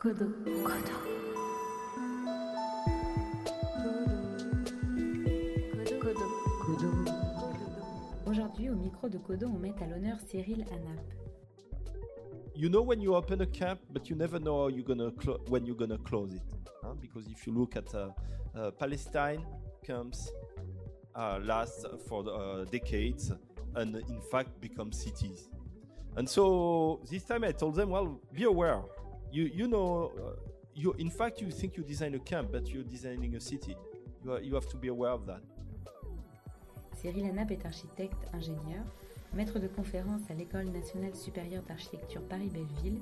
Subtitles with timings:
[0.00, 0.26] Kodo.
[0.64, 0.96] Kodo.
[6.00, 6.26] Kodo.
[6.64, 6.90] Kodo.
[8.26, 11.00] Aujourd'hui, au micro de Kodo, on met à l'honneur Cyril Hanap.
[12.54, 15.10] you know when you open a camp, but you never know you're gonna
[15.48, 16.42] when you're gonna close it.
[16.82, 16.94] huh?
[17.00, 18.10] Because if you look at uh,
[18.54, 19.44] uh, Palestine,
[19.82, 20.30] camps
[21.14, 23.32] uh, last for uh, decades
[23.76, 25.48] and in fact become cities.
[26.16, 28.82] And so this time I told them, well, be aware.
[29.32, 30.36] You you know, uh,
[30.74, 33.76] you in fact you think you design a camp, but you're designing a city.
[34.24, 35.40] You, are, you have to be aware of that.
[37.00, 38.84] Cyril Hanap est architecte, ingénieur,
[39.32, 43.00] maître de conférences à l'École nationale supérieure d'architecture Paris-Belleville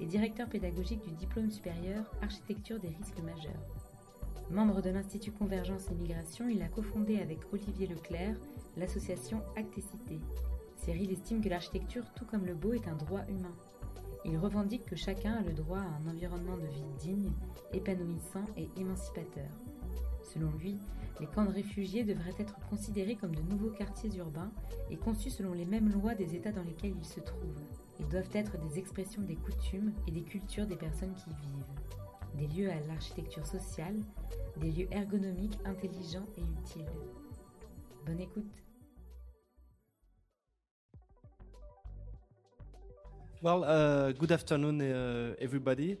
[0.00, 3.64] et directeur pédagogique du diplôme supérieur Architecture des risques majeurs.
[4.50, 8.36] Membre de l'Institut Convergence et Migration, il a cofondé avec Olivier Leclerc
[8.76, 10.20] l'association Actécité.
[10.76, 13.54] Cyril estime que l'architecture, tout comme le beau, est un droit humain.
[14.24, 17.32] Il revendique que chacun a le droit à un environnement de vie digne,
[17.72, 19.48] épanouissant et émancipateur.
[20.32, 20.76] Selon lui,
[21.20, 24.50] les camps de réfugiés devraient être considérés comme de nouveaux quartiers urbains
[24.90, 27.60] et conçus selon les mêmes lois des États dans lesquels ils se trouvent.
[27.98, 31.74] Ils doivent être des expressions des coutumes et des cultures des personnes qui y vivent.
[32.34, 33.96] Des lieux à l'architecture sociale,
[34.58, 36.90] des lieux ergonomiques, intelligents et utiles.
[38.06, 38.46] Bonne écoute.
[43.42, 45.96] Well, uh, good afternoon, uh, everybody.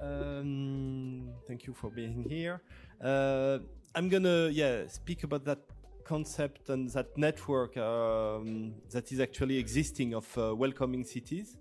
[0.00, 2.62] Um, thank you for being here.
[3.00, 3.58] Uh,
[3.94, 5.60] I'm gonna, yeah, speak about that
[6.02, 11.58] concept and that network um, that is actually existing of uh, welcoming cities.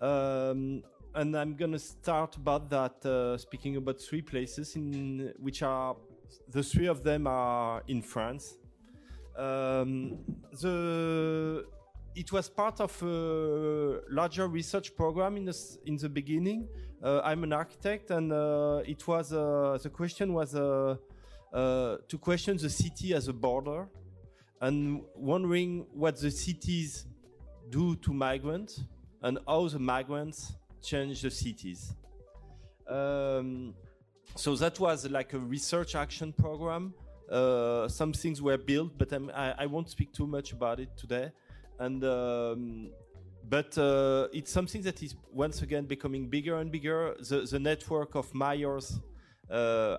[0.00, 0.84] Um,
[1.16, 5.96] and I'm gonna start about that, uh, speaking about three places in which are
[6.48, 8.56] the three of them are in France.
[9.36, 10.18] Um,
[10.60, 11.64] the
[12.14, 16.68] it was part of a larger research program in the, in the beginning.
[17.02, 20.96] Uh, I'm an architect, and uh, it was uh, the question was uh,
[21.52, 23.88] uh, to question the city as a border,
[24.60, 27.06] and wondering what the cities
[27.70, 28.82] do to migrants
[29.22, 31.94] and how the migrants change the cities.
[32.88, 33.74] Um,
[34.34, 36.92] so that was like a research action program.
[37.30, 41.30] Uh, some things were built, but I, I won't speak too much about it today.
[41.80, 42.90] And um,
[43.48, 47.16] but uh, it's something that is once again becoming bigger and bigger.
[47.18, 49.00] The, the network of mayors
[49.50, 49.96] uh,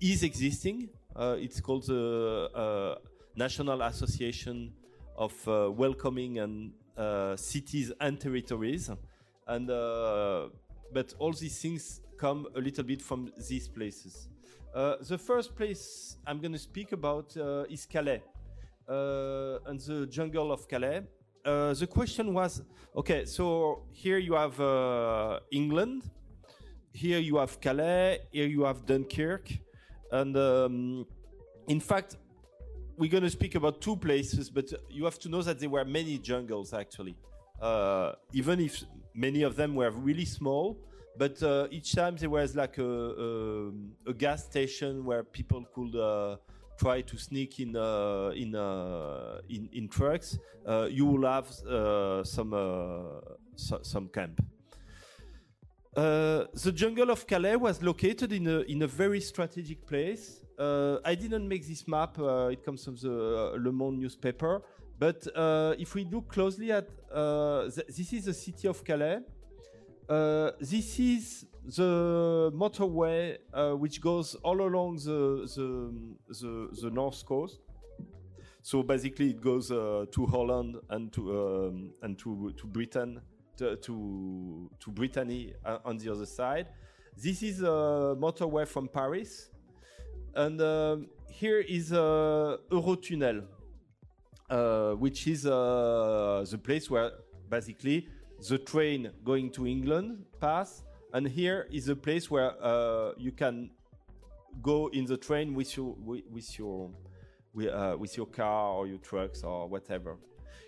[0.00, 0.90] is existing.
[1.16, 2.94] Uh, it's called the uh,
[3.34, 4.72] National Association
[5.16, 8.90] of uh, Welcoming and uh, Cities and Territories,
[9.48, 9.66] and
[10.92, 14.28] but all these things come a little bit from these places.
[14.72, 17.34] The first place I'm going to speak about
[17.68, 18.22] is Calais
[18.90, 21.02] and the jungle of Calais.
[21.44, 22.62] Uh, the question was
[22.96, 26.10] okay, so here you have uh, England,
[26.92, 29.48] here you have Calais, here you have Dunkirk,
[30.12, 31.06] and um,
[31.68, 32.16] in fact,
[32.98, 35.84] we're going to speak about two places, but you have to know that there were
[35.84, 37.16] many jungles actually,
[37.62, 38.84] uh, even if
[39.14, 40.76] many of them were really small.
[41.16, 43.70] But uh, each time there was like a, a,
[44.06, 46.36] a gas station where people could uh,
[46.80, 50.38] try to sneak in uh, in, uh, in in trucks.
[50.66, 51.46] Uh, you will have
[52.26, 52.52] some
[53.56, 54.40] so, some camp.
[55.96, 60.44] Uh, the jungle of Calais was located in a in a very strategic place.
[60.58, 62.18] Uh, I didn't make this map.
[62.18, 63.16] Uh, it comes from the
[63.64, 64.62] Le Monde newspaper.
[64.98, 65.26] But
[65.78, 66.88] if we look closely at
[67.74, 69.20] th- this is the city of Calais.
[70.60, 75.92] This is the motorway uh, which goes all along the the,
[76.28, 77.60] the, the north coast.
[78.62, 83.20] So basically, it goes uh, to Holland and to um, and to to Britain
[83.56, 86.68] to to, to Brittany uh, on the other side.
[87.16, 89.50] This is a motorway from Paris,
[90.34, 93.44] and um, here is a Eurotunnel,
[94.48, 97.12] uh, which is uh, the place where
[97.48, 98.08] basically
[98.48, 103.70] the train going to England pass, and here is a place where uh, you can
[104.62, 106.90] go in the train with your with, your
[107.52, 110.16] with, uh, with your car or your trucks or whatever.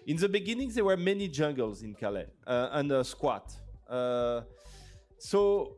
[0.06, 3.54] In the beginning, there were many jungles in Calais uh, and a squat.
[3.88, 4.40] Uh,
[5.18, 5.76] so,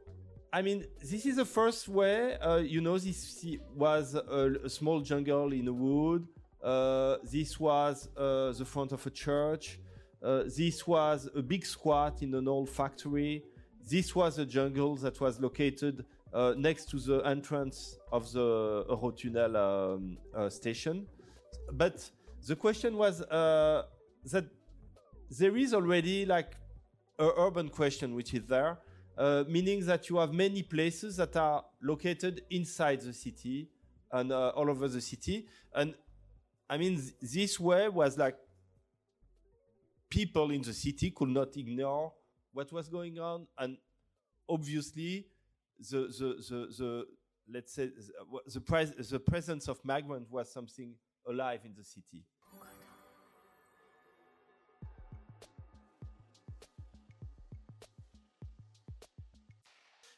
[0.50, 2.38] I mean, this is the first way.
[2.38, 3.44] Uh, you know, this
[3.74, 6.26] was a, a small jungle in a wood.
[6.62, 9.78] Uh, this was the front of a church.
[10.22, 13.44] This was a big squat in an old factory.
[13.88, 19.56] This was a jungle that was located uh, next to the entrance of the Eurotunnel
[19.56, 21.06] um, uh, station.
[21.72, 22.10] But
[22.46, 23.84] the question was uh,
[24.32, 24.46] that
[25.38, 26.56] there is already like
[27.18, 28.78] an urban question which is there,
[29.18, 33.68] uh, meaning that you have many places that are located inside the city
[34.12, 35.46] and uh, all over the city.
[35.74, 35.94] And
[36.70, 38.36] I mean, th- this way was like
[40.08, 42.12] people in the city could not ignore
[42.54, 43.76] what was going on, and
[44.48, 45.26] obviously,
[45.90, 47.06] the the the, the
[47.52, 50.94] let's say the, the, pres- the presence of migrant was something
[51.28, 52.24] alive in the city.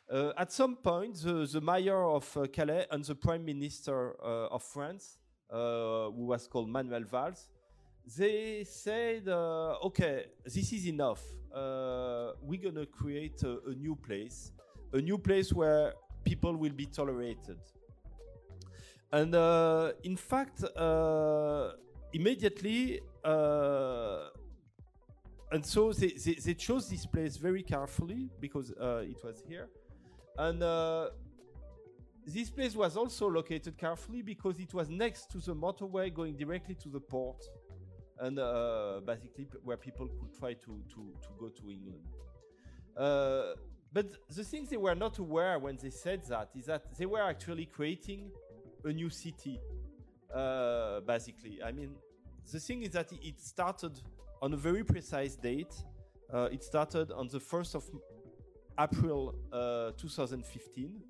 [0.08, 4.46] Uh, at some point, the, the mayor of uh, Calais and the prime minister uh,
[4.54, 5.18] of France,
[5.50, 7.48] uh, who was called Manuel Valls,
[8.16, 11.22] they said, uh, okay, this is enough.
[11.52, 14.52] Uh, we're going to create a, a, new place,
[14.92, 15.94] a new place where
[16.24, 17.58] people will be tolerated.
[19.12, 19.34] And
[20.04, 20.62] in fact,
[22.12, 23.00] immediately,
[25.52, 29.68] and so they, they, they, chose this place very carefully because it was here.
[30.38, 31.10] And uh,
[32.26, 36.74] this place was also located carefully because it was next to the motorway going directly
[36.74, 37.42] to the port,
[38.20, 42.00] and uh, basically where people could try to, to, to go to England.
[42.96, 43.54] Uh,
[43.92, 47.22] but the thing they were not aware when they said that is that they were
[47.22, 48.30] actually creating
[48.84, 49.60] a new city,
[50.34, 51.62] uh, basically.
[51.62, 51.94] I mean,
[52.50, 54.00] the thing is that it started
[54.42, 55.74] on a very precise date.
[56.32, 57.84] Uh, it started on the 1st of
[58.78, 61.00] April uh, 2015.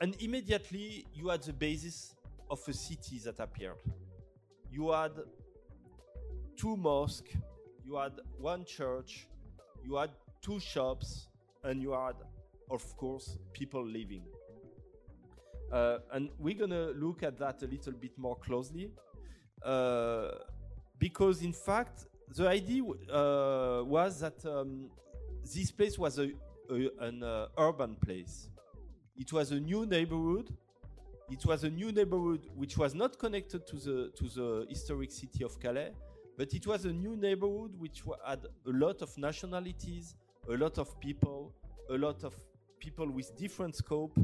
[0.00, 2.14] And immediately you had the basis
[2.50, 3.76] of a city that appeared.
[4.70, 5.12] You had
[6.56, 7.36] two mosques,
[7.84, 9.28] you had one church,
[9.84, 10.10] you had
[10.42, 11.28] two shops,
[11.64, 12.16] and you had,
[12.70, 14.24] of course, people living.
[15.72, 18.90] Uh, and we're gonna look at that a little bit more closely
[19.64, 20.30] uh,
[20.98, 24.90] because, in fact, the idea uh, was that um,
[25.42, 26.30] this place was a,
[26.70, 28.48] a an uh, urban place.
[29.16, 30.50] It was a new neighborhood.
[31.30, 35.42] It was a new neighborhood which was not connected to the to the historic city
[35.44, 35.92] of Calais,
[36.36, 40.14] but it was a new neighborhood which had a lot of nationalities,
[40.48, 41.54] a lot of people,
[41.90, 42.34] a lot of
[42.78, 44.18] people with different scope,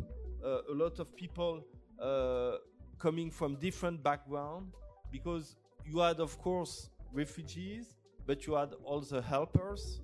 [0.44, 1.64] uh, a lot of people
[2.00, 2.56] uh,
[2.98, 4.72] coming from different background,
[5.10, 10.00] because you had of course refugees, but you had all the helpers,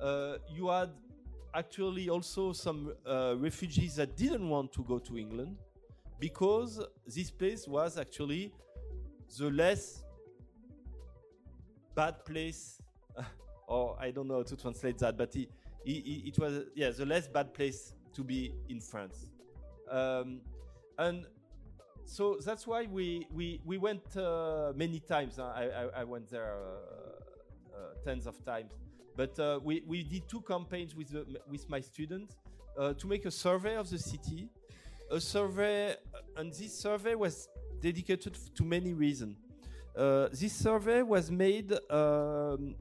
[0.00, 0.90] uh, you had
[1.54, 5.56] actually also some uh, refugees that didn't want to go to England
[6.20, 8.52] because this place was actually
[9.38, 10.04] the less
[11.98, 12.80] bad place,
[13.66, 15.48] or I don't know how to translate that, but it,
[15.84, 19.26] it, it, was yeah the less bad place to be in France,
[19.90, 20.40] um,
[20.98, 21.26] and
[22.04, 25.38] so that's why we we we went uh, many times.
[25.38, 28.72] I, I, I went there uh, uh, tens of times
[29.18, 32.36] but uh, we, we did two campaigns with, the, with my students
[32.78, 34.48] uh, to make a survey of the city.
[35.10, 35.96] A survey,
[36.36, 37.48] and this survey was
[37.80, 39.36] dedicated to many reasons.
[39.98, 42.76] Uh, this survey was made, um,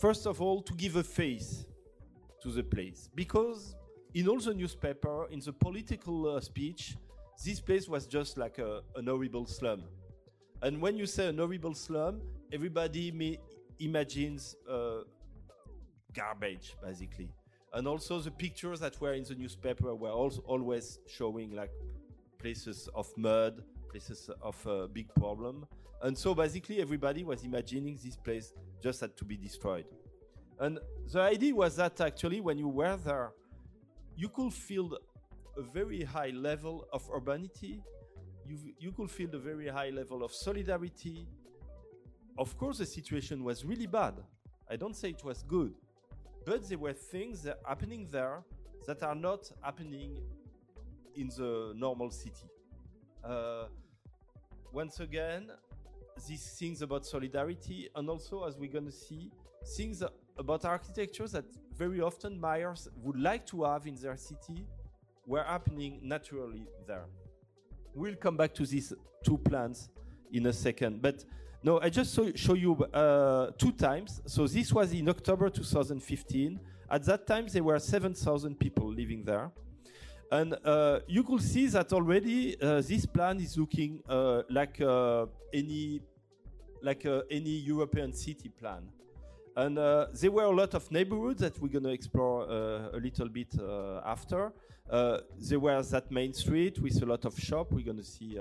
[0.00, 1.66] first of all, to give a face
[2.42, 3.10] to the place.
[3.14, 3.76] Because
[4.14, 6.96] in all the newspaper, in the political uh, speech,
[7.44, 9.84] this place was just like a, an horrible slum.
[10.62, 13.38] And when you say an horrible slum, everybody
[13.78, 15.00] imagines uh,
[16.14, 17.28] garbage basically
[17.74, 21.70] and also the pictures that were in the newspaper were also always showing like
[22.38, 25.66] places of mud places of a big problem
[26.02, 28.52] and so basically everybody was imagining this place
[28.82, 29.86] just had to be destroyed
[30.60, 30.78] and
[31.12, 33.32] the idea was that actually when you were there
[34.16, 34.96] you could feel
[35.56, 37.82] a very high level of urbanity
[38.46, 41.26] you, you could feel a very high level of solidarity
[42.38, 44.14] of course, the situation was really bad.
[44.70, 45.74] I don't say it was good,
[46.46, 48.44] but there were things happening there
[48.86, 50.20] that are not happening
[51.16, 52.48] in the normal city.
[53.24, 53.64] Uh,
[54.72, 55.50] once again,
[56.26, 59.30] these things about solidarity, and also, as we're going to see,
[59.76, 60.02] things
[60.36, 61.44] about architecture that
[61.76, 64.66] very often mayors would like to have in their city
[65.26, 67.06] were happening naturally there.
[67.94, 68.92] We'll come back to these
[69.24, 69.90] two plans
[70.32, 71.24] in a second, but
[71.62, 74.22] no, I just saw, show you uh, two times.
[74.26, 76.60] So this was in October 2015.
[76.90, 79.50] At that time, there were 7,000 people living there.
[80.30, 85.26] And uh, you could see that already uh, this plan is looking uh, like uh,
[85.52, 86.00] any
[86.82, 88.88] like uh, any European city plan.
[89.56, 93.52] And there were a lot of neighborhoods that we're going to explore a little bit
[94.04, 94.52] after.
[94.88, 97.72] there was that main street with a lot of shop.
[97.72, 98.38] We're going to see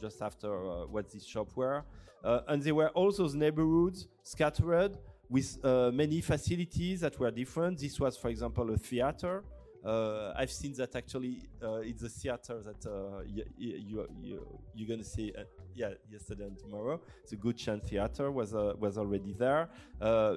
[0.00, 0.50] just after
[0.86, 1.84] what these shops were.
[2.26, 4.98] Uh, and there were all those neighborhoods scattered
[5.30, 7.78] with uh, many facilities that were different.
[7.78, 9.44] This was, for example, a theater.
[9.86, 14.88] Uh, I've seen that actually uh, it's a theater that uh, you, you, you, you're
[14.88, 15.44] going to see uh,
[15.76, 17.00] yeah, yesterday and tomorrow.
[17.30, 19.68] The Good Chance Theater was uh, was already there.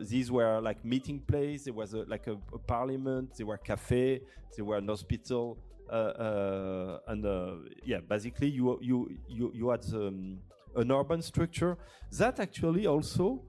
[0.01, 1.63] these were like meeting place.
[1.63, 3.37] There was a, like a, a, parliament.
[3.37, 4.21] There were cafe.
[4.55, 5.57] There were an hospital.
[5.89, 7.25] and
[7.83, 10.41] yeah, basically you you you, you had um,
[10.75, 11.75] an urban structure
[12.11, 13.41] that actually also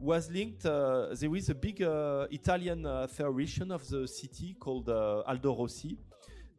[0.00, 0.64] was linked.
[0.64, 3.06] Uh, there is a big uh, Italian uh,
[3.70, 5.96] of the city called uh, Aldo Rossi,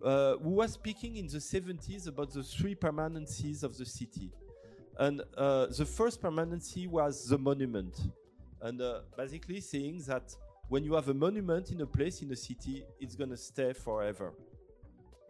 [0.03, 4.31] uh, who was speaking in the 70s about the three permanencies of the city.
[4.99, 7.99] And uh, the first permanency was the monument.
[8.61, 8.79] And
[9.17, 10.35] basically saying that
[10.69, 13.73] when you have a monument in a place in a city, it's going to stay
[13.73, 14.33] forever.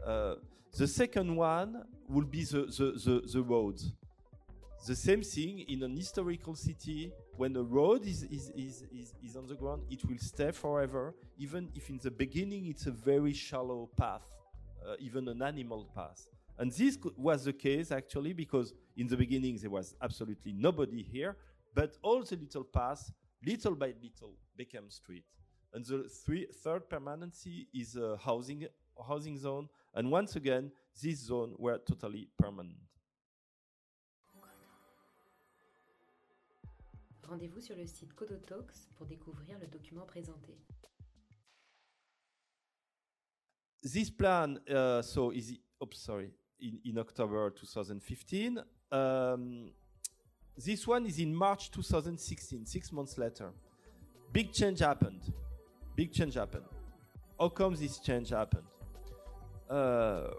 [0.05, 3.93] the second one will be the, the, the, the roads.
[4.85, 9.35] The same thing in an historical city when a road is, is, is, is, is
[9.35, 13.33] on the ground, it will stay forever, even if in the beginning it's a very
[13.33, 14.21] shallow path,
[14.87, 16.27] uh, even an animal path.
[16.59, 21.35] And this was the case actually because in the beginning there was absolutely nobody here,
[21.73, 23.11] but all the little paths,
[23.43, 25.25] little by little, became street.
[25.73, 28.67] And the three, third permanency is a housing,
[29.07, 29.67] housing zone.
[29.95, 30.71] And once again,
[31.01, 32.90] this zone were totally permanent.
[37.31, 40.57] Rendez-vous sur le site Codotalks pour découvrir le document présenté.
[43.81, 45.57] This plan, uh, so is
[45.93, 48.61] sorry, in, in October 2015.
[48.91, 49.71] Um,
[50.57, 53.53] this one is in March 2016, six months later.
[54.33, 55.21] Big change happened.
[55.95, 56.67] Big change happened.
[57.39, 58.67] How come this change happened?
[59.69, 60.31] Uh,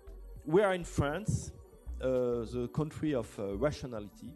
[0.45, 1.53] we are in France,
[2.03, 4.35] uh, the country of uh, rationality.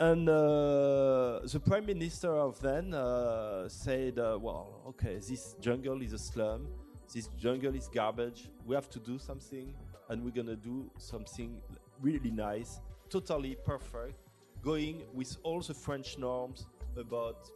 [0.00, 6.14] And uh, the prime minister of then uh, said, uh, "Well, okay, this jungle is
[6.14, 6.68] a slum.
[7.12, 8.48] This jungle is garbage.
[8.64, 9.74] We have to do something,
[10.08, 11.60] and we're gonna do something
[12.00, 12.80] really nice,
[13.10, 14.14] totally perfect,
[14.62, 16.66] going with all the French norms
[16.96, 17.50] about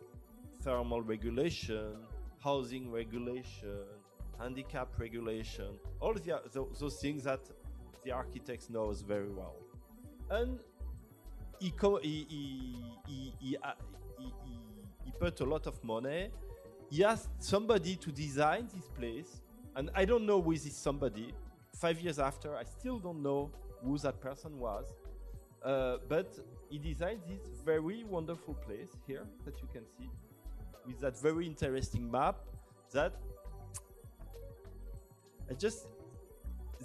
[0.61, 1.97] thermal regulation,
[2.43, 3.87] housing regulation,
[4.39, 7.41] handicap regulation, all the, those things that
[8.05, 9.57] the architects knows very well."
[10.29, 10.59] And
[11.61, 12.27] he, he,
[13.07, 13.57] he, he,
[15.05, 16.31] he, put a lot of money.
[16.91, 19.41] He asked somebody to design this place,
[19.77, 21.33] and I don't know who is this somebody.
[21.77, 23.51] Five years after, I still don't know
[23.83, 24.85] who that person was.
[25.65, 30.11] Uh, but he designed this very wonderful place here that you can see
[30.87, 32.37] with that very interesting map
[32.93, 33.15] that
[35.51, 35.87] I just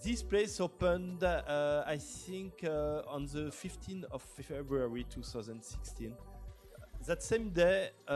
[0.04, 6.16] this place opened, uh, I think, uh, on the 15th of February 2016.
[7.06, 8.14] That same day, uh,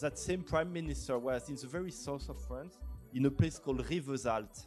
[0.00, 2.78] that same prime minister was in the very south of France,
[3.14, 4.66] in a place called Rivesaltes.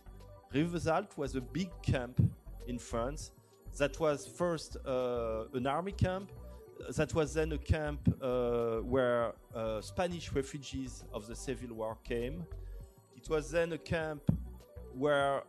[0.53, 2.19] Rivesaltes was a big camp
[2.67, 3.31] in France
[3.77, 6.31] that was first uh, an army camp,
[6.95, 9.33] that was then a camp uh, where
[9.81, 12.45] Spanish refugees of the Civil War came.
[13.15, 14.24] It was then a camp
[14.93, 15.43] where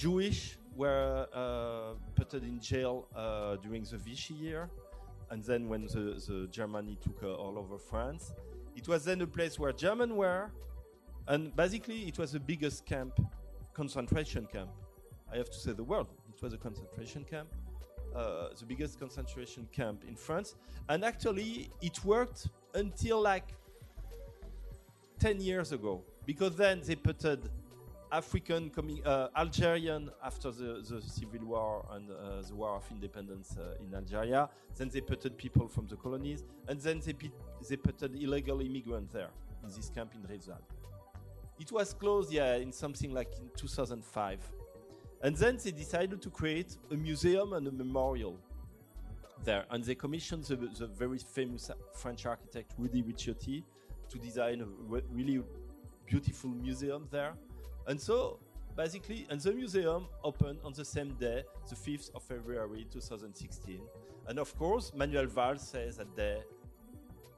[0.00, 4.70] Jewish were uh, put in jail uh, during the Vichy year,
[5.28, 8.32] and then when the, the Germany took uh, all over France,
[8.74, 10.50] it was then a place where Germans were,
[11.28, 13.20] and basically it was the biggest camp,
[13.74, 14.70] concentration camp.
[15.30, 16.06] I have to say the word.
[16.34, 17.48] It was a concentration camp,
[18.16, 20.54] uh, the biggest concentration camp in France,
[20.88, 23.48] and actually it worked until like
[25.18, 27.22] 10 years ago because then they put
[28.12, 33.56] African coming, uh, Algerian after the, the civil war and uh, the war of independence
[33.58, 34.48] uh, in Algeria.
[34.76, 37.14] Then they put people from the colonies, and then they,
[37.68, 39.30] they put illegal immigrants there
[39.62, 40.58] in this camp in Rizal.
[41.58, 44.40] It was closed, yeah, in something like in 2005.
[45.22, 48.38] And then they decided to create a museum and a memorial
[49.44, 49.66] there.
[49.70, 53.62] And they commissioned the, the very famous French architect Rudy Ricciotti
[54.08, 55.42] to design a really
[56.06, 57.34] beautiful museum there
[57.90, 58.38] and so
[58.76, 63.80] basically, and the museum opened on the same day, the 5th of February 2016.
[64.28, 66.38] And of course, Manuel Valls says that day,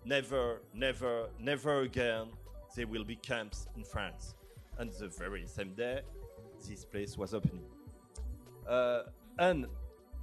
[0.05, 2.27] never, never, never again
[2.77, 4.35] there will be camps in France.
[4.79, 6.03] And the very same day,
[6.69, 7.65] this place was opening.
[8.69, 9.05] Uh,
[9.39, 9.67] and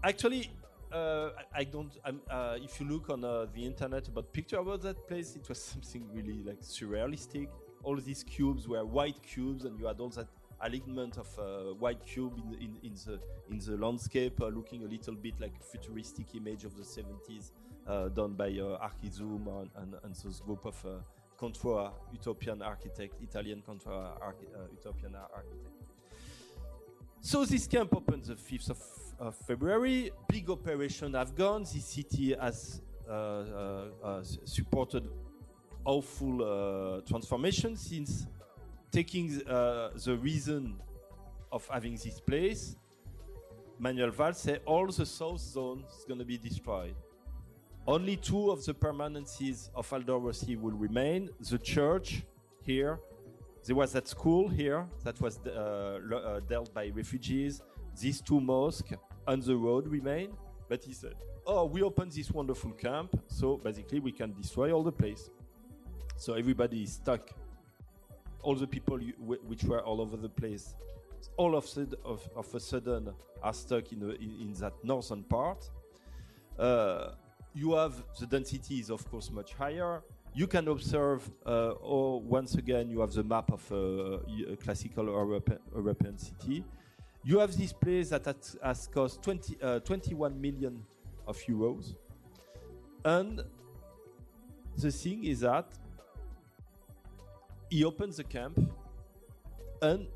[0.03, 0.51] actually,
[0.91, 1.91] uh, I don't.
[2.05, 5.61] Uh, if you look on uh, the internet about picture about that place, it was
[5.73, 7.47] something really like surrealistic
[7.83, 10.27] all these cubes were white cubes, and you had all that
[10.61, 13.19] alignment of uh, white cube in, in, in, the
[13.49, 17.51] in the landscape, uh, looking a little bit like a futuristic image of the 70s
[17.87, 20.89] uh, done by uh, Archizoom and, and, and group of uh,
[21.37, 24.31] contra utopian architect, Italian contra uh,
[24.71, 25.89] utopian architect.
[27.21, 28.81] So this camp opened the 5th of,
[29.19, 30.11] of February.
[30.27, 31.63] Big operation Afghan.
[31.63, 33.13] The city has uh,
[34.03, 35.09] uh, supported
[35.85, 38.25] awful uh, transformation since
[38.91, 40.75] taking uh, the reason
[41.51, 42.75] of having this place.
[43.77, 46.95] Manuel Valls said all the south zone is going to be destroyed.
[47.87, 51.29] Only two of the permanencies of Aldo Rossi will remain.
[51.39, 52.23] The church
[52.61, 52.99] here,
[53.65, 57.61] there was that school here that was uh, uh, dealt by refugees.
[57.99, 58.93] These two mosques
[59.27, 60.33] on the road remain.
[60.67, 61.15] But he said,
[61.47, 65.31] oh, we opened this wonderful camp, so basically we can destroy all the place.
[66.19, 67.29] So everybody is stuck.
[68.41, 69.13] All the people you,
[69.47, 70.75] which were all over the place,
[71.37, 71.65] all of,
[72.03, 75.69] of, of a sudden are stuck in, a, in, in, that northern part.
[76.57, 77.11] Uh,
[77.55, 80.03] you have the density is of course much higher.
[80.33, 85.05] You can observe, uh, or once again, you have the map of uh, a classical
[85.05, 86.65] Europe, European city.
[87.23, 88.25] You have this place that
[88.61, 90.83] has cost 20, uh, 21 million
[91.25, 91.95] of euros.
[93.05, 93.41] And
[94.77, 95.65] the thing is that
[97.69, 98.59] he opens the camp,
[99.81, 100.07] and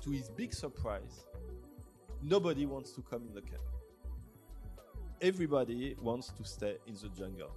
[0.00, 1.24] to his big surprise,
[2.22, 3.62] nobody wants to come in the camp.
[5.20, 7.50] Everybody wants to stay in the jungle.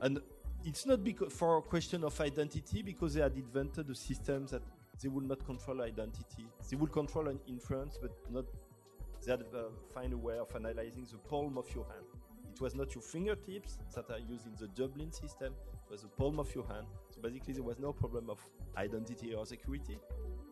[0.00, 0.20] And
[0.64, 4.62] it's not because for a question of identity, because they had invented a system that
[5.02, 6.46] they would not control identity.
[6.68, 8.44] They will control an inference, but not
[9.24, 12.04] they had uh, find a way of analyzing the palm of your hand.
[12.54, 16.08] It was not your fingertips that are used in the Dublin system, it was the
[16.08, 16.86] palm of your hand.
[17.10, 18.38] So basically, there was no problem of
[18.76, 19.98] identity or security.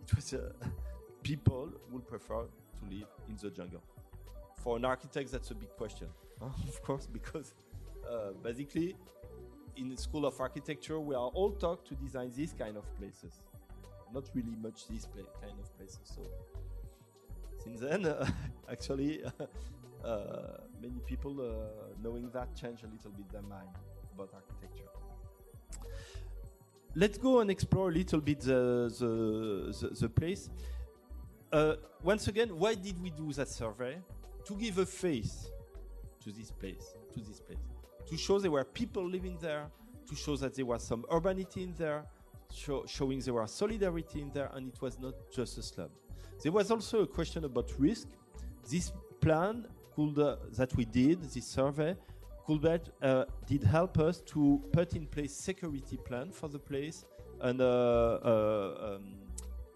[0.03, 0.51] It was uh,
[1.23, 3.83] people would prefer to live in the jungle.
[4.65, 6.09] For an architect, that's a big question,
[6.41, 7.55] of course, because
[8.11, 8.97] uh, basically,
[9.77, 13.43] in the School of Architecture, we are all taught to design these kind of places,
[14.13, 15.07] not really much these
[15.41, 16.01] kind of places.
[16.03, 16.23] So
[17.63, 18.27] since then, uh,
[18.71, 19.23] actually,
[20.81, 23.69] many people uh, knowing that change a little bit their mind
[24.15, 24.89] about architecture.
[26.95, 30.51] Let's go and explore a little bit the, the, the, the place.
[31.51, 33.99] Uh, once again, why did we do that survey?
[34.47, 35.51] To give a face
[36.23, 37.59] to this place, to this place,
[38.09, 39.71] to show there were people living there,
[40.09, 42.05] to show that there was some urbanity in there,
[42.53, 45.89] show, showing there was solidarity in there, and it was not just a slum.
[46.43, 48.09] There was also a question about risk.
[48.69, 51.97] This plan could, that we did, this survey,
[52.47, 57.05] could uh, did help us to put in place security plan for the place
[57.41, 59.15] and uh, uh, um,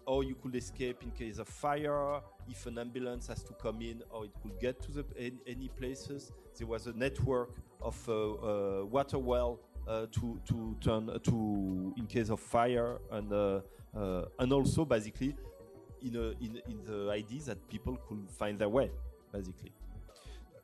[0.05, 4.01] or you could escape in case of fire if an ambulance has to come in
[4.09, 7.51] or it could get to the any, any places there was a network
[7.81, 13.31] of uh, uh, water well uh, to to turn to in case of fire and
[14.39, 15.35] and also basically
[16.01, 18.91] in, a, in, in the idea that people could find their way,
[19.31, 19.71] basically.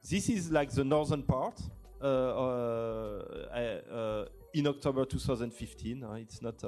[0.09, 1.61] This is like the northern part.
[2.01, 6.61] Uh, uh, uh, in October 2015, it's not,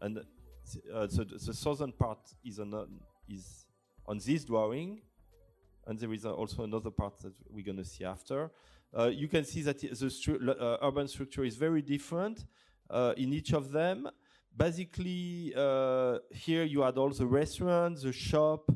[0.00, 0.24] and the,
[1.44, 2.86] the, southern part is on,
[3.28, 3.66] is
[4.06, 5.00] on this drawing,
[5.88, 8.52] and there is also another part that we're going to see after.
[8.96, 12.44] Uh, you can see that the stru uh, urban structure is very different
[12.90, 14.08] uh, in each of them
[14.56, 15.52] basically
[16.32, 18.68] here you had all the restaurants, the shop,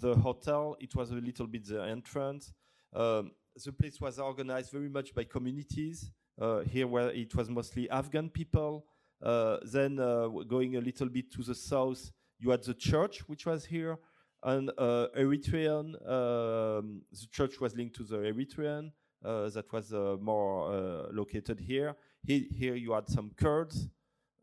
[0.00, 0.76] the hotel.
[0.80, 2.52] It was a little bit the entrance.
[2.92, 3.32] Um,
[3.64, 6.10] the place was organized very much by communities.
[6.38, 8.84] Uh, here, where it was mostly Afghan people.
[9.22, 13.46] Uh, then uh, going a little bit to the south, you had the church, which
[13.46, 13.96] was here,
[14.42, 15.94] and Eritrean.
[16.06, 18.92] Um, the church was linked to the Eritrean.
[19.22, 21.96] That was more located here.
[22.22, 23.88] He here you had some Kurds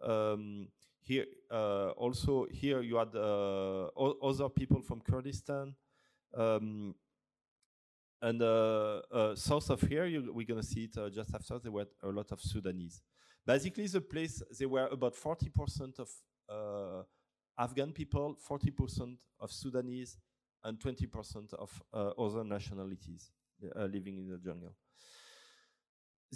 [0.03, 0.67] um,
[1.01, 5.75] here uh, also here you had uh, other people from Kurdistan.
[6.35, 6.95] Um,
[8.23, 11.59] and uh, uh, south of here, you, we're going to see it uh, just after,
[11.59, 13.01] there were a lot of Sudanese.
[13.45, 17.05] Basically, the place, there were about 40% of
[17.59, 20.17] Afghan people, 40% of Sudanese,
[20.63, 21.83] and 20% of
[22.17, 23.29] other nationalities
[23.75, 24.73] living in the jungle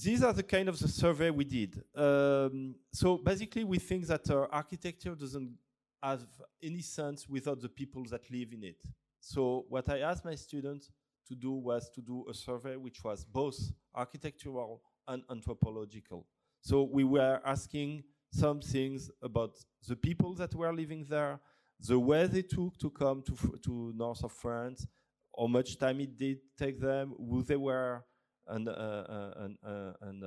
[0.04, 1.82] these are the kind of the survey we did.
[1.95, 5.58] Um, so basically, we think that uh, architecture doesn't
[6.04, 6.21] have
[6.62, 8.80] any sense without the people that live in it.
[9.19, 10.91] So what I asked my students
[11.28, 13.58] to do was to do a survey which was both
[13.94, 16.26] architectural and anthropological.
[16.62, 19.52] So we were asking some things about
[19.88, 21.40] the people that were living there,
[21.80, 24.86] the way they took to come to, to north of France,
[25.38, 28.04] how much time it did take them, who they were,
[28.48, 30.24] and uh, uh, and uh, and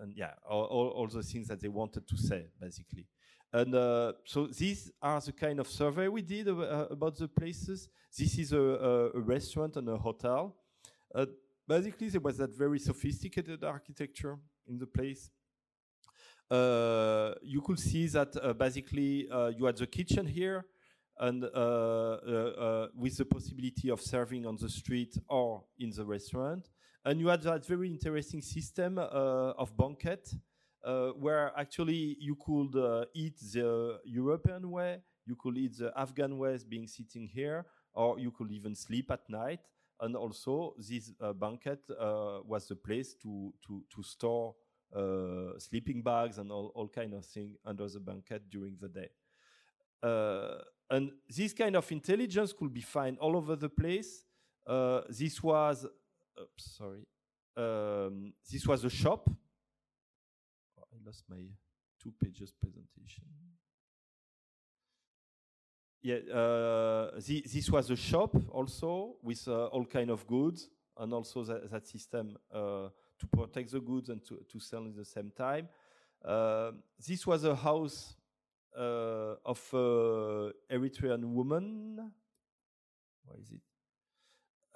[0.00, 3.06] and yeah, all, all the things that they wanted to say basically.
[3.54, 7.88] And uh, so these are the kind of survey we did uh, about the places.
[8.18, 10.56] This is a, a, restaurant and a hotel.
[11.14, 11.26] Uh,
[11.68, 15.30] basically, there was that very sophisticated architecture in the place.
[16.50, 20.66] Uh, you could see that uh, basically uh, you had the kitchen here,
[21.20, 26.70] and with the possibility of serving on the street or in the restaurant.
[27.04, 30.34] And you had that very interesting system of banquet
[30.84, 36.36] uh, where actually you could uh, eat the European way, you could eat the Afghan
[36.36, 39.60] way, being sitting here, or you could even sleep at night.
[40.00, 44.54] And also, this uh, banquet uh, was the place to to to store
[44.94, 49.08] uh, sleeping bags and all, all kind of thing under the banquet during the day.
[50.90, 54.24] And this kind of intelligence could be found all over the place.
[55.08, 55.86] this was,
[56.38, 57.06] oops, sorry,
[57.56, 59.30] um, this was a shop
[61.04, 61.40] lost my
[62.02, 63.24] two pages presentation.
[66.02, 71.44] Yeah, uh, this was a shop also with uh, all kind of goods and also
[71.44, 72.88] that, that system uh,
[73.18, 75.68] to protect the goods and to, to sell at the same time.
[76.22, 76.72] Uh,
[77.06, 78.16] this was a house
[78.76, 82.10] uh, of uh, Eritrean woman.
[83.24, 83.62] Where is it?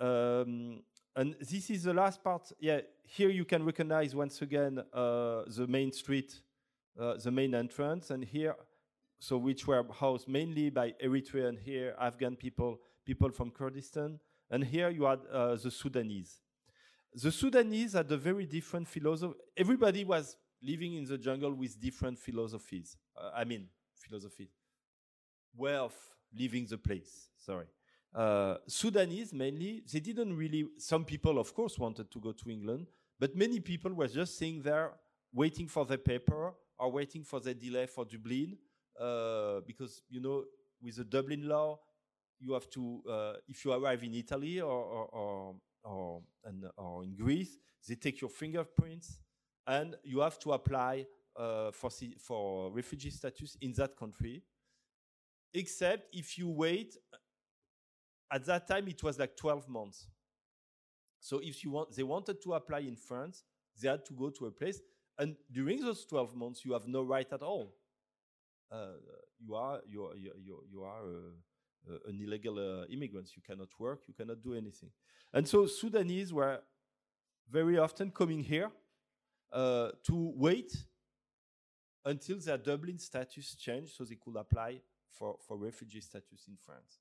[0.02, 0.82] Um,
[1.18, 2.52] and this is the last part.
[2.60, 6.32] Yeah, here you can recognize once again uh, the main street,
[6.96, 8.54] uh, the main entrance, and here,
[9.18, 14.90] so which were housed mainly by Eritrean here, Afghan people, people from Kurdistan, and here
[14.90, 16.38] you had uh, the Sudanese.
[17.12, 19.34] The Sudanese had a very different philosophy.
[19.56, 22.96] Everybody was living in the jungle with different philosophies.
[23.16, 24.50] Uh, I mean, philosophy,
[25.56, 25.92] way of
[26.32, 27.28] living the place.
[27.38, 27.66] Sorry
[28.14, 32.86] uh, Sudanese mainly, they didn't really, some people, of course, wanted to go to England,
[33.18, 34.92] but many people were just sitting there
[35.32, 38.56] waiting for their paper or waiting for the delay for Dublin,
[39.00, 40.44] uh, because, you know,
[40.80, 41.78] with the Dublin law,
[42.40, 47.14] you have to, uh, if you arrive in Italy or, or, or, and, or in
[47.14, 49.18] Greece, they take your fingerprints
[49.66, 54.42] and you have to apply uh, for, for refugee status in that country,
[55.52, 56.96] except if you wait
[58.30, 60.06] at that time it was like 12 months.
[61.20, 63.42] So if you want they wanted to apply in france
[63.80, 64.80] they had to go to a place
[65.18, 67.74] and during those 12 months you have no right at all.
[68.70, 68.92] Uh,
[69.38, 73.30] you are you are, you, you are uh, uh, an illegal uh, immigrant.
[73.34, 74.90] You cannot work you cannot do anything.
[75.32, 76.60] And so sudanese were
[77.50, 78.70] very often coming here
[79.52, 80.72] uh, to wait
[82.04, 86.98] until their dublin status changed so they could apply for, for refugee status in france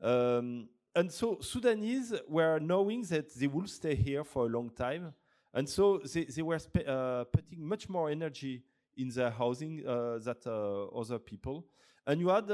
[0.00, 5.14] um, and so Sudanese were knowing that they will stay here for a long time.
[5.54, 8.62] And so they, they were uh, putting much more energy
[8.96, 11.66] in their housing uh, than uh, other people.
[12.06, 12.50] And you had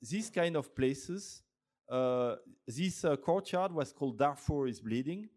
[0.00, 1.42] these kind of places.
[1.88, 5.28] Uh, this uh, courtyard was called Darfur is Bleeding.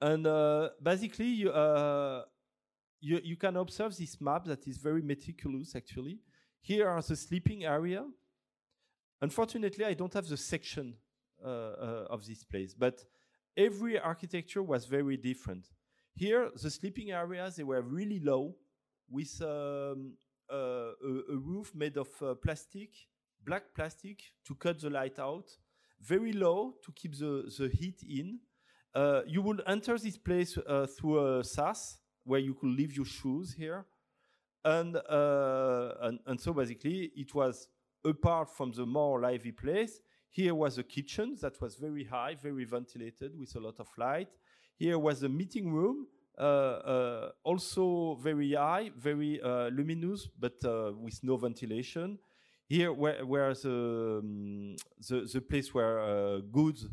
[0.00, 1.52] And uh, basically, you,
[3.00, 6.20] you, you can observe this map that is very meticulous, actually.
[6.60, 8.04] Here are the sleeping area
[9.20, 10.94] Unfortunately, I don't have the section
[11.44, 13.04] uh, uh, of this place, but
[13.56, 15.66] every architecture was very different.
[16.14, 18.54] Here, the sleeping areas, they were really low
[19.10, 20.14] with um,
[20.52, 22.90] uh, a, a, roof made of uh, plastic,
[23.44, 25.50] black plastic to cut the light out,
[26.00, 28.38] very low to keep the, the heat in.
[28.94, 33.04] Uh, you will enter this place uh, through a SAS where you could leave your
[33.04, 33.86] shoes here.
[34.64, 37.68] And, and, and so basically it was
[38.04, 42.64] apart from the more lively place, here was a kitchen that was very high, very
[42.64, 44.28] ventilated with a lot of light.
[44.76, 46.06] Here was a meeting room,
[46.38, 52.18] uh, uh, also very high, very uh, luminous, but uh, with no ventilation.
[52.68, 54.76] Here where, where the, um,
[55.08, 56.86] the, the, place where uh, goods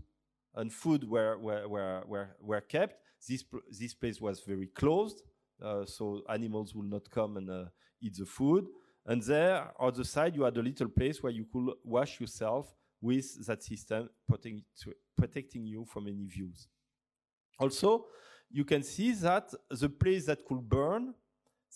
[0.55, 3.01] and food were, were, were, were, kept.
[3.27, 3.43] This,
[3.77, 5.21] this place was very closed,
[5.61, 7.67] uh, so animals will not come and
[8.01, 8.65] eat the food.
[9.05, 12.73] And there, on the side, you had a little place where you could wash yourself
[13.01, 16.67] with that system protecting, you from any views.
[17.59, 18.07] Also,
[18.49, 21.13] you can see that the place that could burn,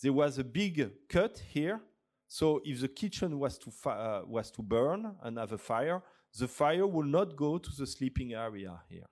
[0.02, 1.80] there was a big cut here.
[2.26, 6.02] So if the kitchen was to, uh, was to burn and have a fire,
[6.36, 9.06] the fire will not go to the sleeping area here.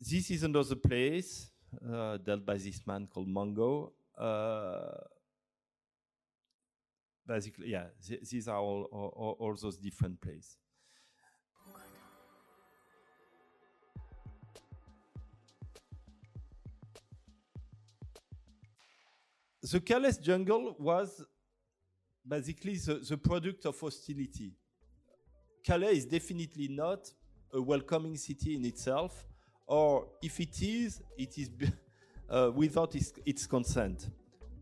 [0.00, 1.50] This is another place
[1.92, 4.98] uh, dealt by this man called Mango uh,
[7.26, 10.58] basically, yeah, th these are all, all, all those different plays.
[19.62, 21.22] the Calais jungle was
[22.26, 24.52] basically the, the, product of hostility.
[25.64, 27.12] Calais is definitely not
[27.52, 29.24] a welcoming city in itself,
[29.66, 31.50] or if it is, it is
[32.30, 34.08] uh, without its, its consent.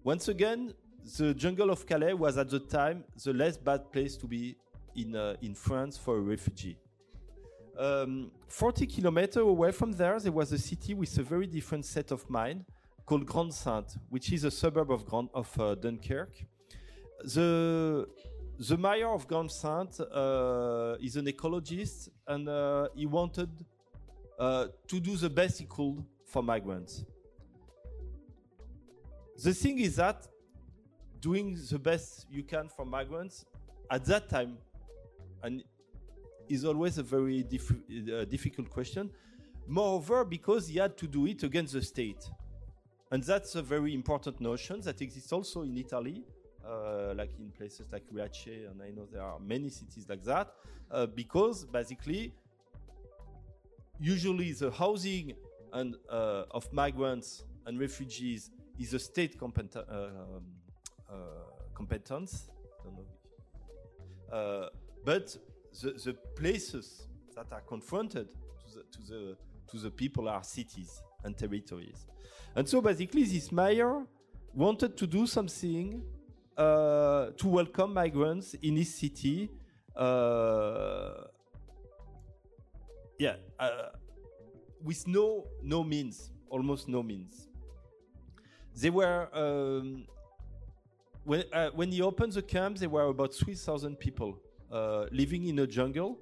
[0.03, 0.73] Once again,
[1.19, 4.57] the jungle of Calais was at the time the less bad place to be
[4.97, 6.77] in, uh, in France for a refugee.
[7.79, 12.11] Um, 40 kilometers away from there, there was a city with a very different set
[12.11, 12.65] of mind
[13.07, 16.45] called Grande-Synthe, which is a suburb of, Grand, of uh, Dunkirk.
[17.23, 18.09] The,
[18.59, 23.51] the mayor of Grande-Synthe uh, is an ecologist and uh, he wanted
[24.39, 27.05] uh, to do the best he could for migrants.
[29.43, 30.27] The thing is that
[31.21, 33.45] doing the best you can for migrants
[33.91, 34.59] at that time
[35.43, 35.63] and
[36.49, 39.11] is always a very dif uh, difficult question.
[39.67, 42.29] Moreover, because he had to do it against the state.
[43.11, 46.25] And that's a very important notion that exists also in Italy,
[46.67, 50.53] uh, like in places like Riace, and I know there are many cities like that,
[50.91, 52.35] uh, because basically,
[54.01, 55.35] usually the housing
[55.73, 61.15] and uh, of migrants and refugees is a state compet uh, uh,
[61.75, 62.49] competence.
[64.33, 64.67] Uh,
[65.05, 65.37] but
[65.83, 69.37] the, the places that are confronted to the, to the
[69.71, 72.07] to the people are cities and territories.
[72.57, 74.07] And so basically, this mayor
[74.55, 76.03] wanted to do something
[76.57, 79.51] uh, to welcome migrants in his city.
[79.95, 81.25] Uh,
[83.19, 83.89] yeah, uh,
[84.83, 87.48] with no no means, almost no means.
[88.81, 90.07] They were um,
[91.25, 94.39] when uh, when he opened the camp, there were about three thousand people
[94.71, 96.19] uh, living in a jungle.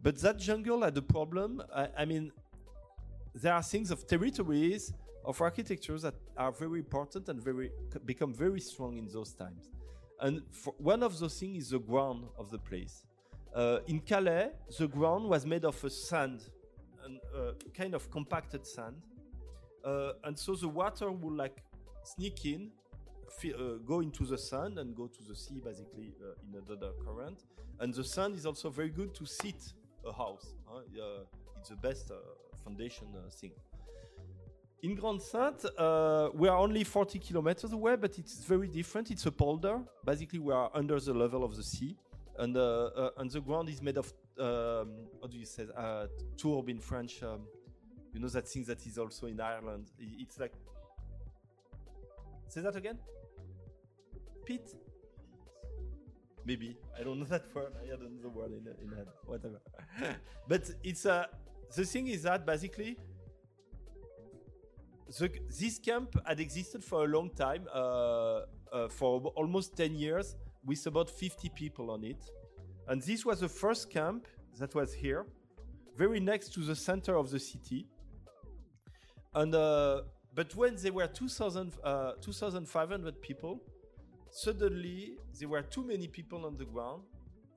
[0.00, 1.60] But that jungle had a problem.
[1.74, 2.30] I, I mean,
[3.34, 4.92] there are things of territories
[5.24, 7.70] of architectures that are very important and very
[8.04, 9.68] become very strong in those times.
[10.20, 10.42] And
[10.78, 13.04] one of those things is the ground of the place.
[13.54, 16.42] Uh, in Calais, the ground was made of a sand,
[17.04, 18.96] a uh, kind of compacted sand,
[19.84, 21.62] uh, and so the water would like
[22.04, 22.70] sneak in,
[23.44, 27.44] uh, go into the sand, and go to the sea, basically uh, in another current.
[27.80, 29.72] And the sand is also very good to sit
[30.06, 30.54] a house.
[30.66, 30.80] Huh?
[31.58, 32.10] it's the best
[32.64, 33.52] foundation thing.
[34.82, 39.10] In Grande-Synthe, uh, we are only 40 kilometers away, but it's very different.
[39.10, 39.80] It's a polder.
[40.04, 41.96] Basically, we are under the level of the sea,
[42.38, 46.06] and uh, uh, and the ground is made of um, how do you say uh,
[46.36, 47.24] tourbe in French?
[47.24, 47.40] Um,
[48.12, 49.90] you know that thing that is also in Ireland.
[49.98, 50.52] It's like
[52.48, 52.98] say that again.
[54.44, 54.74] Pit.
[56.44, 57.72] Maybe I don't know that word.
[57.82, 59.06] I don't know the word in, in head.
[59.24, 59.60] Whatever.
[60.48, 61.12] but it's a.
[61.12, 61.24] Uh,
[61.76, 62.96] the thing is that basically
[65.18, 68.40] the, this camp had existed for a long time, uh,
[68.72, 72.30] uh, for almost 10 years, with about 50 people on it.
[72.88, 74.26] And this was the first camp
[74.58, 75.26] that was here,
[75.96, 77.86] very next to the center of the city.
[79.34, 80.02] And uh,
[80.34, 83.60] but when there were 2,000, uh, 2,500 people,
[84.30, 87.02] suddenly there were too many people on the ground,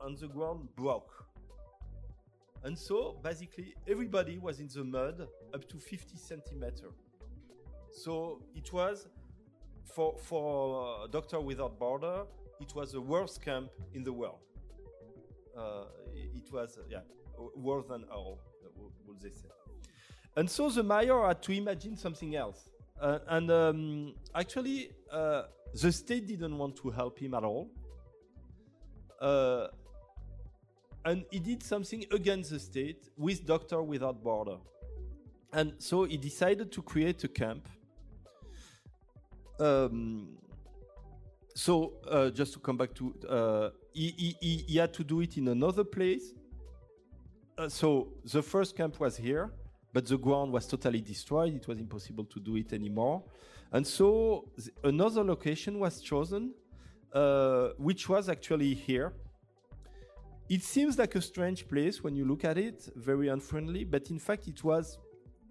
[0.01, 1.25] and the ground broke.
[2.63, 6.93] And so basically everybody was in the mud up to 50 centimeters.
[7.91, 9.07] So it was
[9.83, 12.23] for for uh, Doctor Without Border,
[12.59, 14.39] it was the worst camp in the world.
[15.57, 16.99] Uh, it was yeah
[17.55, 18.39] worse than all,
[19.07, 19.49] would they say?
[20.35, 22.69] And so the mayor had to imagine something else.
[22.99, 27.69] Uh, and um, actually, uh, the state didn't want to help him at all.
[29.19, 29.67] Uh,
[31.03, 34.57] and he did something against the state with Doctor Without Border.
[35.51, 37.67] And so he decided to create a camp
[39.61, 40.37] um,
[41.53, 45.37] so uh, just to come back to, uh, he, he, he, had to do it
[45.37, 46.33] in another place.
[47.57, 49.51] Uh, so the first camp was here,
[49.93, 51.53] but the ground was totally destroyed.
[51.53, 53.23] It was impossible to do it anymore.
[53.71, 54.49] And so
[54.83, 56.53] another location was chosen,
[57.13, 59.13] uh, which was actually here.
[60.49, 64.19] It seems like a strange place when you look at it, very unfriendly, but in
[64.19, 64.97] fact, it was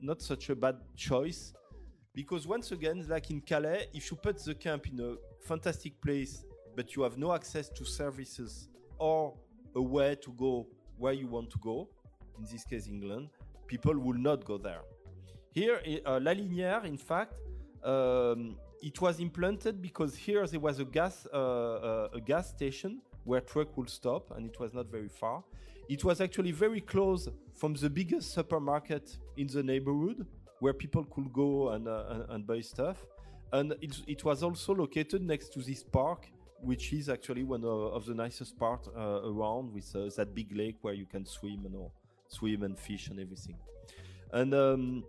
[0.03, 1.55] not such a bad choice
[2.15, 5.15] because once again, like in Calais, if you put the camp in a
[5.47, 6.45] fantastic place,
[6.77, 9.35] but you have no access to services or
[9.75, 10.67] a way to go
[10.99, 11.89] where you want to go,
[12.39, 13.29] in this case England,
[13.73, 14.83] people will not go there.
[15.59, 17.35] Here, uh, La Linière, in fact,
[17.85, 22.93] um, it was implanted because here there was a gas uh, uh, a gas station
[23.29, 25.39] where truck would stop, and it was not very far.
[25.95, 27.23] It was actually very close
[27.61, 29.05] from the biggest supermarket
[29.37, 30.19] in the neighborhood,
[30.63, 32.99] where people could go and, uh, and, and, buy stuff.
[33.59, 36.21] and it, it was also located next to this park,
[36.71, 40.79] which is actually one of, the nicest parts uh, around, with uh, that big lake
[40.85, 41.93] where you can swim and all,
[42.31, 43.57] swim and fish and everything.
[44.33, 45.05] And um,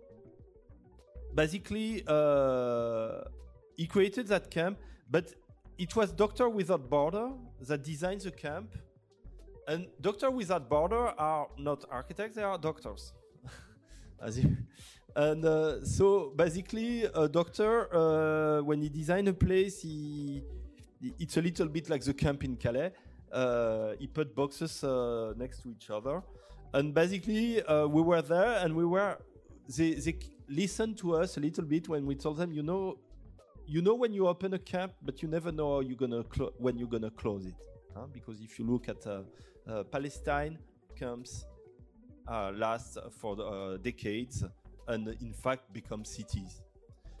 [1.34, 3.22] basically, uh,
[3.76, 4.78] he created that camp,
[5.10, 5.32] but
[5.78, 7.30] it was Doctor Without Border
[7.60, 8.74] that designed the camp.
[9.68, 13.12] And Doctor Without Border are not architects; they are doctors.
[14.20, 14.56] As you,
[15.14, 20.42] and uh, so basically, a doctor, uh, when he designed a place, he,
[21.18, 22.92] it's a little bit like the camp in Calais.
[23.30, 26.22] Uh, he put boxes uh, next to each other,
[26.72, 29.18] and basically, uh, we were there, and we were.
[29.76, 30.16] They, they
[30.48, 32.98] listened to us a little bit when we told them, you know,
[33.66, 36.22] you know when you open a camp, but you never know you're gonna
[36.58, 37.54] when you're gonna close it.
[37.94, 38.06] Huh?
[38.12, 39.22] Because if you look at uh,
[39.68, 40.58] uh, Palestine,
[40.96, 41.46] camps
[42.28, 44.44] uh, last for uh, decades
[44.88, 46.60] and in fact become cities.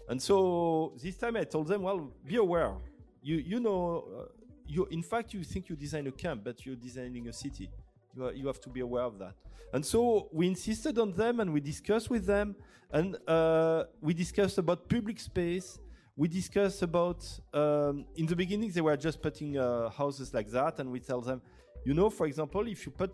[0.08, 2.74] And so this time I told them, well, be aware.
[3.22, 4.24] You you know, uh,
[4.66, 7.70] you in fact you think you design a camp, but you're designing a city.
[8.14, 9.34] You, have to be aware of that.
[9.72, 12.54] And so we insisted on them and we discussed with them.
[12.92, 15.78] And uh, we discussed about public space.
[16.14, 20.78] We discuss about um, in the beginning they were just putting uh, houses like that.
[20.78, 21.40] And we tell them
[21.84, 23.12] you know for example if you put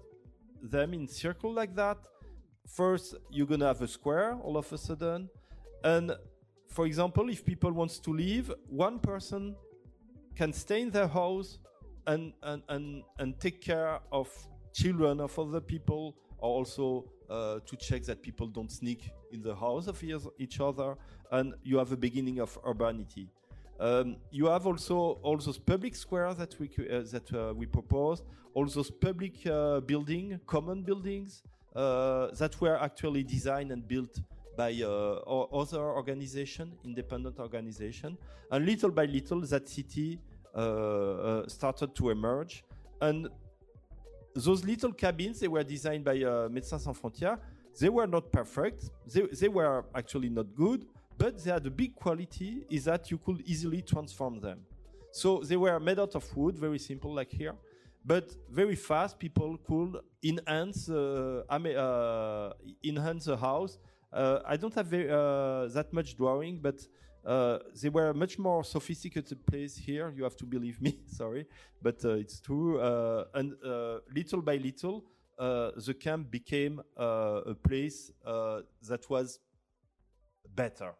[0.60, 1.96] them in circle like that
[2.66, 5.28] first you're gonna have a square all of a sudden.
[5.84, 6.12] And
[6.68, 9.54] for example if people wants to leave one person
[10.34, 11.58] can stay in their house
[12.06, 14.28] and and and, and take care of
[14.80, 19.54] children of other people or also uh, to check that people don't sneak in the
[19.54, 20.02] house of
[20.38, 20.96] each other
[21.32, 23.28] and you have a beginning of urbanity.
[23.80, 28.24] Um, you have also all those public squares that we uh, that uh, we proposed,
[28.54, 31.42] all those public uh, building, common buildings
[31.76, 34.20] uh, that were actually designed and built
[34.56, 34.88] by uh,
[35.62, 38.18] other organization, independent organization,
[38.50, 40.18] and little by little that city
[40.54, 42.64] uh, started to emerge.
[43.00, 43.28] And
[44.38, 47.38] those little cabins, they were designed by Médecins Sans Frontières.
[47.80, 48.90] They were not perfect.
[49.12, 53.18] They, they were actually not good, but they had a big quality is that you
[53.18, 54.60] could easily transform them.
[55.12, 57.54] So they were made out of wood, very simple, like here,
[58.04, 59.18] but very fast.
[59.18, 62.52] People could enhance uh, uh,
[62.84, 63.78] enhance the house.
[64.12, 66.86] Uh, I don't have very, uh, that much drawing, but
[67.24, 70.12] uh, they were a much more sophisticated place here.
[70.16, 71.46] You have to believe me, sorry,
[71.82, 72.80] but uh, it's true.
[73.34, 73.54] and
[74.14, 75.04] little by little,
[75.38, 79.38] the camp became a place that was
[80.54, 80.94] better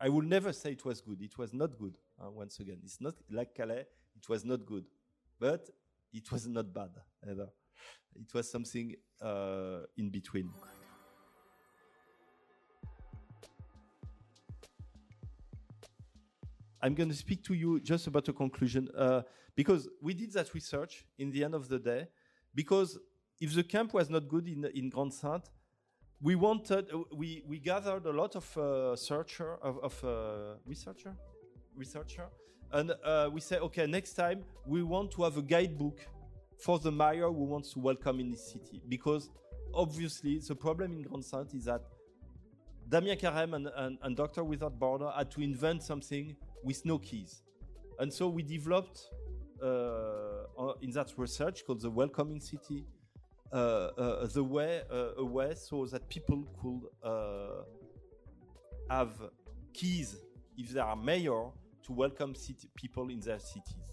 [0.00, 1.20] I, will never say it was good.
[1.20, 1.94] It was not good.
[2.20, 3.86] Uh, once again, it's not like Calais.
[4.16, 4.84] It was not good,
[5.38, 5.68] but
[6.12, 6.90] it was not bad
[7.28, 7.48] either.
[8.14, 10.50] It was something uh, in between.
[16.84, 19.22] I'm going to speak to you just about a conclusion uh,
[19.56, 22.08] because we did that research in the end of the day.
[22.54, 22.98] Because
[23.40, 25.48] if the camp was not good in, in Grande-Synthe,
[26.20, 31.12] we wanted uh, we we gathered a lot of uh, searcher of, of uh, researcher
[31.74, 32.28] researcher
[32.72, 35.98] and uh, we say okay next time we want to have a guidebook
[36.64, 39.28] for the mayor who wants to welcome in this city because
[39.74, 41.82] obviously the problem in Grande-Synthe is that
[42.88, 47.42] Damien Carême and, and, and Doctor Without Border had to invent something with no keys
[48.00, 49.10] and so we developed
[49.62, 52.84] uh, in that research called the welcoming city
[53.52, 56.80] uh, uh, the way uh, a way so that people could
[58.90, 59.10] have
[59.72, 60.16] keys
[60.58, 61.50] if they are mayor
[61.84, 63.92] to welcome city people in their cities.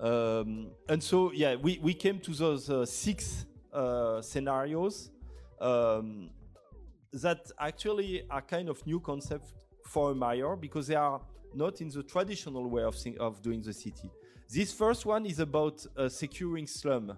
[0.00, 5.10] Um, and so, yeah, we, we came to those uh, six uh, scenarios
[5.60, 6.30] um,
[7.12, 9.52] that actually are kind of new concept
[9.86, 11.20] for a mayor because they are
[11.56, 14.10] not in the traditional way of, of doing the city.
[14.48, 17.16] This first one is about uh, securing slum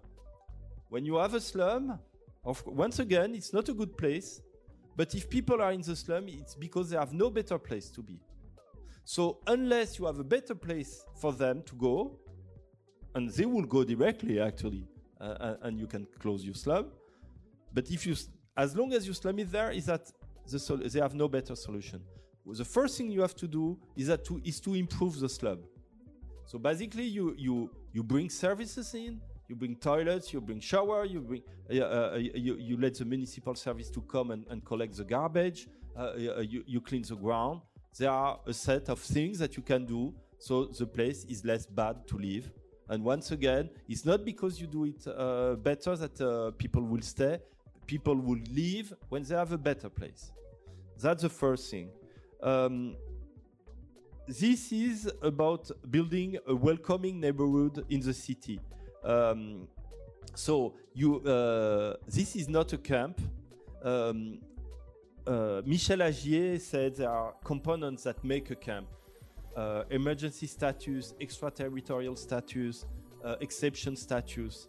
[0.88, 1.98] when you have a slum,
[2.44, 4.40] of, once again, it's not a good place.
[4.96, 8.02] But if people are in the slum, it's because they have no better place to
[8.02, 8.18] be.
[9.04, 12.18] So unless you have a better place for them to go,
[13.14, 14.86] and they will go directly actually,
[15.20, 16.86] uh, and you can close your slum.
[17.72, 18.16] But if you,
[18.56, 20.10] as long as your slum is there, is that
[20.48, 22.00] the they have no better solution.
[22.52, 25.60] The first thing you have to do is that to, is to improve the slab.
[26.44, 31.20] So basically, you you you bring services in, you bring toilets, you bring shower, you
[31.20, 35.04] bring uh, uh, you, you let the municipal service to come and, and collect the
[35.04, 35.66] garbage,
[35.96, 37.62] uh, uh, you, you clean the ground.
[37.98, 41.66] There are a set of things that you can do so the place is less
[41.66, 42.50] bad to live.
[42.88, 47.02] And once again, it's not because you do it uh, better that uh, people will
[47.02, 47.38] stay.
[47.86, 50.30] People will leave when they have a better place.
[51.00, 51.90] That's the first thing.
[52.42, 52.96] Um,
[54.28, 58.60] this is about building a welcoming neighborhood in the city.
[59.04, 59.68] Um,
[60.34, 63.20] so you, uh, this is not a camp.
[63.82, 64.38] Um,
[65.26, 68.88] uh, Michel Agier said there are components that make a camp:
[69.56, 72.84] uh, emergency status, extraterritorial status,
[73.24, 74.68] uh, exception status.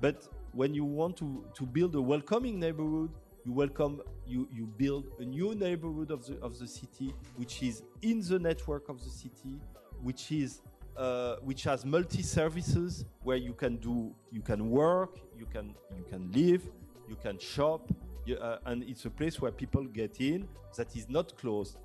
[0.00, 3.10] But when you want to, to build a welcoming neighborhood,
[3.44, 7.82] you welcome you you build a new neighborhood of the of the city which is
[8.02, 9.60] in the network of the city
[10.02, 10.60] which is
[10.96, 16.04] uh, which has multi services where you can do you can work you can you
[16.10, 16.62] can live
[17.08, 17.90] you can shop
[18.24, 21.76] you, uh, and it's a place where people get in that is not closed.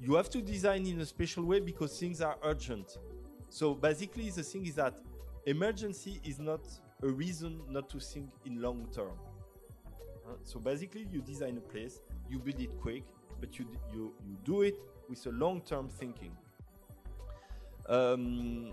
[0.00, 2.98] You have to design in a special way because things are urgent.
[3.50, 4.94] So basically the thing is that
[5.46, 6.60] emergency is not
[7.02, 9.12] a reason not to think in long term
[10.44, 13.04] so basically, you design a place, you build it quick,
[13.40, 14.76] but you you you do it
[15.08, 16.32] with a long-term thinking.
[17.88, 18.72] Um,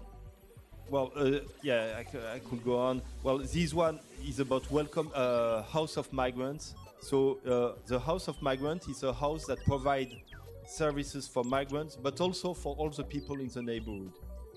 [0.90, 3.02] well, uh, yeah, I, I, could go on.
[3.24, 6.76] Well, this one is about welcome uh, House of Migrants.
[7.02, 10.14] So uh, the House of Migrants is a house that provides
[10.66, 14.12] services for migrants, but also for all the people in the neighborhood.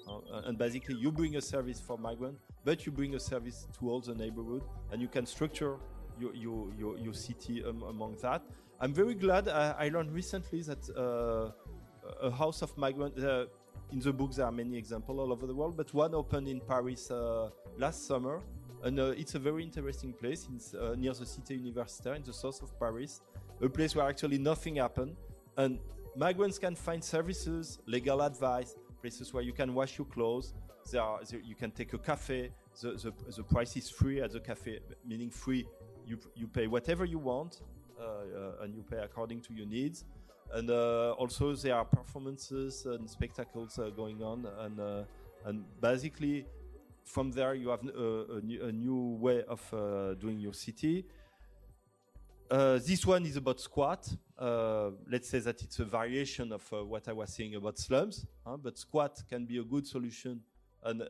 [0.07, 3.91] Uh, and basically, you bring a service for migrants, but you bring a service to
[3.91, 5.77] all the neighborhood, and you can structure
[6.21, 8.43] your your your, your city um, among that.
[8.81, 11.51] I'm very glad I, I learned recently that uh,
[12.21, 13.19] a house of migrants.
[13.19, 13.47] Uh,
[13.93, 16.61] in the book, there are many examples all over the world, but one opened in
[16.61, 18.41] Paris uh, last summer,
[18.83, 20.49] and uh, it's a very interesting place.
[20.75, 23.21] Uh, near the Cité Universitaire in the south of Paris,
[23.63, 25.15] a place where actually nothing happened,
[25.59, 25.79] and
[26.17, 30.55] migrants can find services, legal advice, places where you can wash your clothes.
[30.91, 32.51] There, are, there you can take a cafe.
[32.81, 35.67] The, the, the price is free at the cafe, meaning free
[36.07, 37.61] you you pay whatever you want,
[37.99, 40.05] uh, uh, and you pay according to your needs.
[40.53, 45.07] And uh, also there are performances and spectacles going on, and
[45.45, 46.47] and basically
[47.05, 51.05] from there you have a, a, new, a new, way of doing your city.
[52.51, 54.09] Uh, this one is about squat.
[54.39, 58.27] Uh, let's say that it's a variation of uh, what I was saying about slums,
[58.47, 58.57] huh?
[58.57, 60.41] but squat can be a good solution.
[60.83, 61.09] And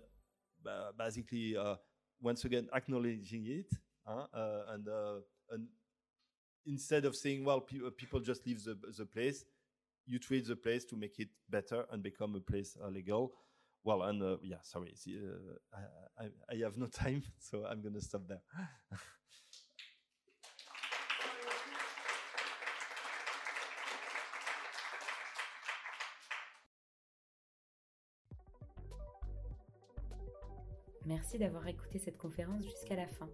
[0.97, 1.57] basically,
[2.21, 3.67] once again, acknowledging it
[4.07, 5.69] uh, and uh, and
[6.67, 9.45] instead of saying, well, pe people just leave the, the place,
[10.07, 13.33] you treat the place to make it better and become a place uh, legal.
[13.85, 15.79] Well, and uh, yeah, sorry, uh,
[16.19, 18.41] I, I, I, have no time, so I'm going to stop there.
[31.07, 33.29] Merci d'avoir écouté cette conférence jusqu'à la fin.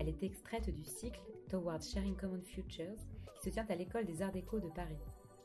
[0.00, 1.20] Elle est extraite du cycle
[1.50, 2.96] Towards Sharing Common Futures
[3.34, 4.96] qui se tient à l'école des Arts Déco de Paris.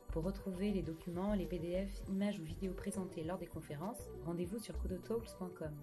[0.08, 4.78] Pour retrouver les documents, les PDF, images ou vidéos présentés lors des conférences, rendez-vous sur
[4.78, 5.74] codotalks.com.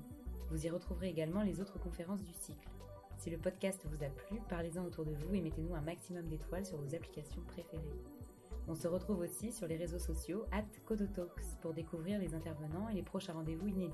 [0.50, 2.68] Vous y retrouverez également les autres conférences du cycle.
[3.20, 6.66] Si le podcast vous a plu, parlez-en autour de vous et mettez-nous un maximum d'étoiles
[6.66, 7.84] sur vos applications préférées.
[8.68, 12.96] On se retrouve aussi sur les réseaux sociaux at Codotalks pour découvrir les intervenants et
[12.96, 13.94] les prochains rendez-vous inédits.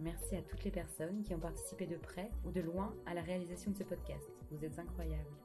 [0.00, 3.22] Merci à toutes les personnes qui ont participé de près ou de loin à la
[3.22, 4.28] réalisation de ce podcast.
[4.50, 5.36] Vous êtes incroyables.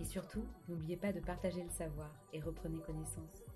[0.00, 3.49] Et surtout, n'oubliez pas de partager le savoir et reprenez connaissance.